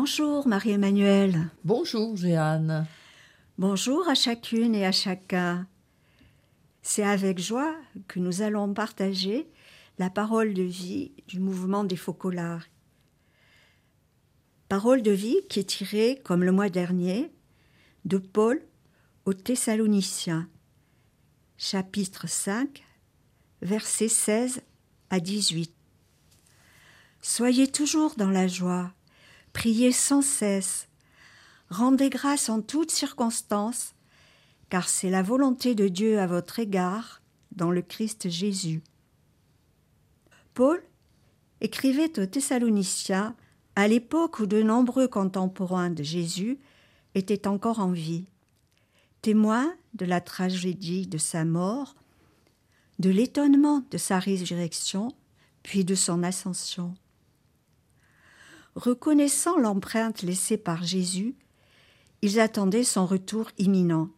[0.00, 1.50] Bonjour Marie-Emmanuelle.
[1.64, 2.86] Bonjour Jeanne.
[3.58, 5.66] Bonjour à chacune et à chacun.
[6.82, 7.74] C'est avec joie
[8.06, 9.50] que nous allons partager
[9.98, 12.62] la parole de vie du mouvement des Focolars.
[14.68, 17.32] Parole de vie qui est tirée, comme le mois dernier,
[18.04, 18.62] de Paul
[19.24, 20.48] aux Thessaloniciens,
[21.56, 22.84] chapitre 5,
[23.62, 24.62] versets 16
[25.10, 25.74] à 18.
[27.20, 28.92] Soyez toujours dans la joie,
[29.58, 30.86] priez sans cesse,
[31.68, 33.92] rendez grâce en toutes circonstances,
[34.68, 38.84] car c'est la volonté de Dieu à votre égard dans le Christ Jésus.
[40.54, 40.80] Paul
[41.60, 43.34] écrivait aux Thessaloniciens
[43.74, 46.60] à l'époque où de nombreux contemporains de Jésus
[47.16, 48.26] étaient encore en vie,
[49.22, 51.96] témoins de la tragédie de sa mort,
[53.00, 55.08] de l'étonnement de sa résurrection,
[55.64, 56.94] puis de son ascension.
[58.78, 61.34] Reconnaissant l'empreinte laissée par Jésus,
[62.22, 64.08] ils attendaient son retour imminent.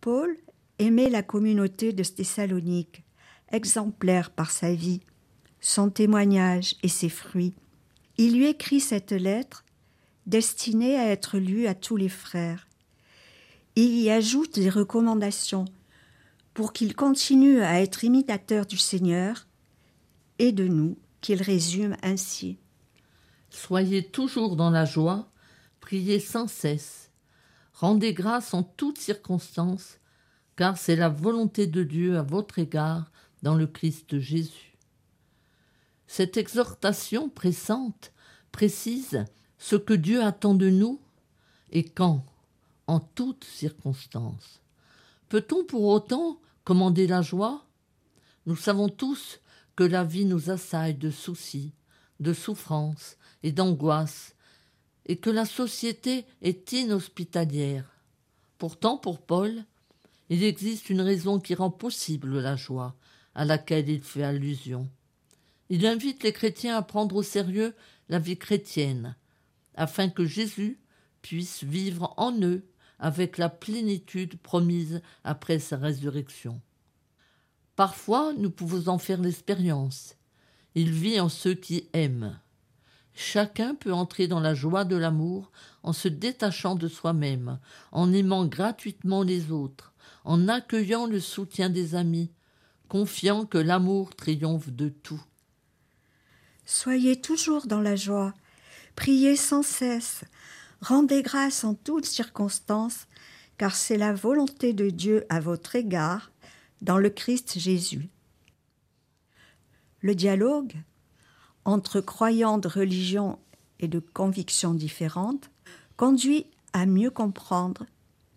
[0.00, 0.36] Paul
[0.78, 3.02] aimait la communauté de Thessalonique,
[3.50, 5.00] exemplaire par sa vie,
[5.60, 7.56] son témoignage et ses fruits.
[8.18, 9.64] Il lui écrit cette lettre
[10.26, 12.68] destinée à être lue à tous les frères.
[13.74, 15.64] Il y ajoute des recommandations
[16.54, 19.48] pour qu'il continue à être imitateur du Seigneur
[20.38, 22.58] et de nous, qu'il résume ainsi.
[23.56, 25.30] Soyez toujours dans la joie,
[25.80, 27.10] priez sans cesse,
[27.72, 29.98] rendez grâce en toutes circonstances,
[30.56, 33.10] car c'est la volonté de Dieu à votre égard
[33.42, 34.76] dans le Christ Jésus.
[36.06, 38.12] Cette exhortation pressante
[38.52, 39.24] précise
[39.56, 41.00] ce que Dieu attend de nous
[41.70, 42.26] et quand,
[42.86, 44.60] en toutes circonstances.
[45.30, 47.64] Peut-on pour autant commander la joie?
[48.44, 49.40] Nous savons tous
[49.76, 51.72] que la vie nous assaille de soucis,
[52.20, 54.34] de souffrances et d'angoisses,
[55.06, 57.90] et que la société est inhospitalière.
[58.58, 59.64] Pourtant, pour Paul,
[60.28, 62.96] il existe une raison qui rend possible la joie
[63.34, 64.88] à laquelle il fait allusion.
[65.68, 67.74] Il invite les chrétiens à prendre au sérieux
[68.08, 69.16] la vie chrétienne,
[69.74, 70.78] afin que Jésus
[71.22, 72.64] puisse vivre en eux
[72.98, 76.60] avec la plénitude promise après sa résurrection.
[77.74, 80.16] Parfois, nous pouvons en faire l'expérience.
[80.74, 82.40] Il vit en ceux qui aiment.
[83.18, 85.50] Chacun peut entrer dans la joie de l'amour
[85.82, 87.58] en se détachant de soi-même,
[87.90, 89.94] en aimant gratuitement les autres,
[90.24, 92.30] en accueillant le soutien des amis,
[92.88, 95.22] confiant que l'amour triomphe de tout.
[96.66, 98.34] Soyez toujours dans la joie,
[98.96, 100.24] priez sans cesse,
[100.82, 103.06] rendez grâce en toutes circonstances,
[103.56, 106.30] car c'est la volonté de Dieu à votre égard
[106.82, 108.10] dans le Christ Jésus.
[110.02, 110.74] Le dialogue
[111.66, 113.38] entre croyants de religions
[113.80, 115.50] et de convictions différentes
[115.96, 117.84] conduit à mieux comprendre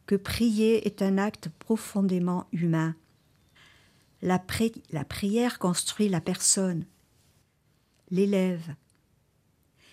[0.07, 2.95] que prier est un acte profondément humain.
[4.23, 4.43] La,
[4.89, 6.85] la prière construit la personne,
[8.09, 8.75] l'élève.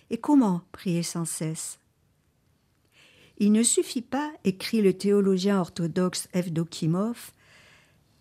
[0.08, 1.78] Et comment prier sans cesse?
[3.36, 7.32] Il ne suffit pas, écrit le théologien orthodoxe Evdokimov,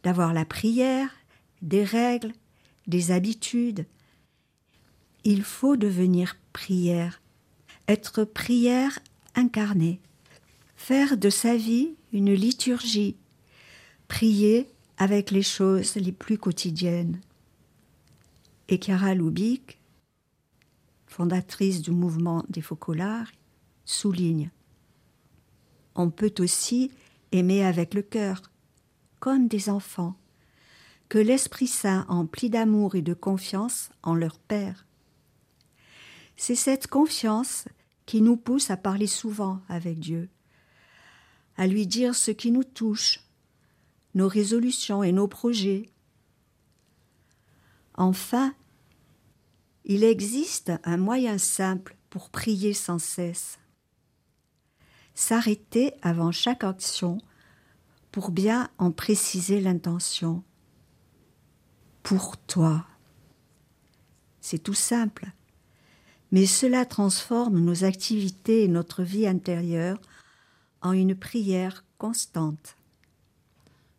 [0.03, 1.09] d'avoir la prière,
[1.61, 2.33] des règles,
[2.85, 3.85] des habitudes,
[5.25, 7.19] il faut devenir prière,
[7.87, 8.99] être prière
[9.33, 9.99] incarnée,
[10.77, 13.17] faire de sa vie une liturgie,
[14.07, 17.19] prier avec les choses les plus quotidiennes.
[18.69, 19.79] Et Chiara Lubick,
[21.07, 23.31] fondatrice du mouvement des Focolars,
[23.83, 24.51] souligne
[25.95, 26.91] On peut aussi
[27.31, 28.43] aimer avec le cœur,
[29.19, 30.15] comme des enfants,
[31.09, 34.85] que l'Esprit Saint emplit d'amour et de confiance en leur Père.
[36.47, 37.65] C'est cette confiance
[38.05, 40.29] qui nous pousse à parler souvent avec Dieu,
[41.57, 43.21] à lui dire ce qui nous touche,
[44.13, 45.89] nos résolutions et nos projets.
[47.95, 48.53] Enfin,
[49.85, 53.57] il existe un moyen simple pour prier sans cesse.
[55.15, 57.17] S'arrêter avant chaque action
[58.11, 60.43] pour bien en préciser l'intention.
[62.03, 62.85] Pour toi.
[64.41, 65.31] C'est tout simple
[66.35, 70.01] mais cela transforme nos activités et notre vie intérieure
[70.81, 72.75] en une prière constante.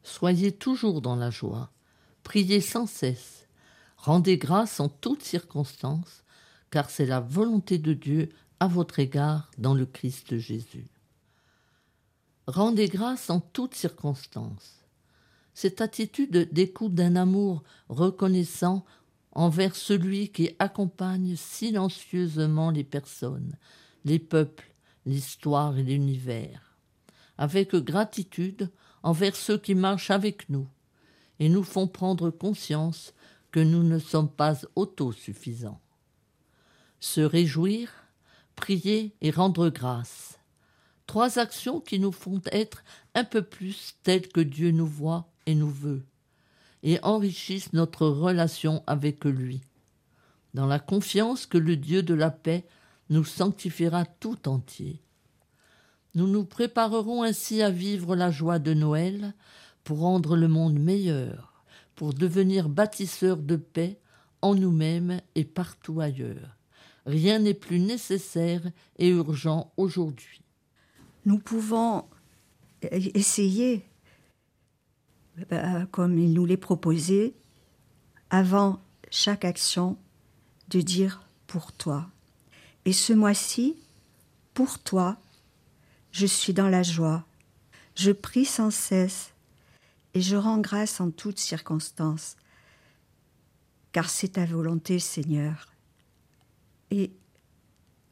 [0.02, 1.70] Soyez toujours dans la joie,
[2.24, 3.48] priez sans cesse,
[3.96, 6.24] rendez grâce en toutes circonstances,
[6.68, 8.28] car c'est la volonté de Dieu
[8.60, 10.88] à votre égard dans le Christ Jésus.
[12.46, 14.84] Rendez grâce en toutes circonstances.
[15.54, 18.84] Cette attitude d'écoute d'un amour reconnaissant
[19.36, 23.58] envers celui qui accompagne silencieusement les personnes,
[24.06, 24.72] les peuples,
[25.04, 26.78] l'histoire et l'univers,
[27.36, 28.70] avec gratitude
[29.02, 30.66] envers ceux qui marchent avec nous
[31.38, 33.12] et nous font prendre conscience
[33.52, 35.82] que nous ne sommes pas autosuffisants.
[37.00, 37.90] Se réjouir,
[38.54, 40.38] prier et rendre grâce.
[41.06, 42.82] Trois actions qui nous font être
[43.14, 46.06] un peu plus tels que Dieu nous voit et nous veut,
[46.82, 49.60] et enrichissent notre relation avec lui,
[50.54, 52.64] dans la confiance que le Dieu de la paix
[53.10, 55.02] nous sanctifiera tout entier.
[56.14, 59.34] Nous nous préparerons ainsi à vivre la joie de Noël
[59.84, 61.62] pour rendre le monde meilleur,
[61.94, 64.00] pour devenir bâtisseurs de paix
[64.42, 66.56] en nous-mêmes et partout ailleurs.
[67.04, 68.62] Rien n'est plus nécessaire
[68.98, 70.42] et urgent aujourd'hui.
[71.24, 72.04] Nous pouvons
[72.90, 73.84] essayer,
[75.52, 77.34] euh, comme il nous l'est proposé,
[78.30, 78.80] avant
[79.10, 79.96] chaque action,
[80.68, 82.08] de dire pour toi.
[82.84, 83.76] Et ce mois-ci,
[84.54, 85.16] pour toi,
[86.12, 87.24] je suis dans la joie.
[87.94, 89.32] Je prie sans cesse
[90.14, 92.36] et je rends grâce en toutes circonstances,
[93.92, 95.72] car c'est ta volonté, Seigneur,
[96.90, 97.10] et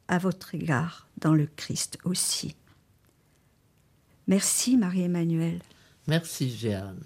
[0.07, 2.55] à votre égard dans le Christ aussi.
[4.27, 5.61] Merci Marie-Emmanuelle.
[6.07, 7.03] Merci Jeanne.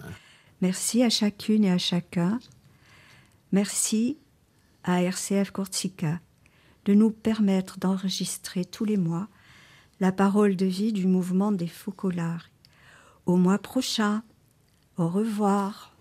[0.62, 2.40] Merci à chacune et à chacun.
[3.52, 4.18] Merci
[4.84, 6.20] à RCF Corsica
[6.86, 9.28] de nous permettre d'enregistrer tous les mois
[10.00, 12.50] la parole de vie du mouvement des Focolari.
[13.26, 14.24] Au mois prochain,
[14.98, 15.96] au revoir.